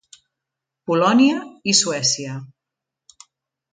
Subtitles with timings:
[0.91, 1.43] Polònia
[1.73, 2.41] i Suècia.